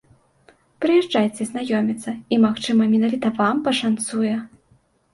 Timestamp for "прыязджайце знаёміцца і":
0.85-2.35